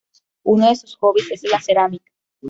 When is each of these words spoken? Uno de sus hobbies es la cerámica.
Uno 0.43 0.67
de 0.67 0.75
sus 0.77 0.95
hobbies 0.95 1.29
es 1.31 1.43
la 1.43 1.61
cerámica. 1.61 2.11